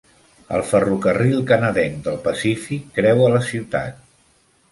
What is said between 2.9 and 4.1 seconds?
creua la ciutat.